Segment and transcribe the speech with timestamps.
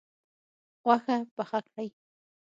[0.85, 1.89] غوښه پخه کړئ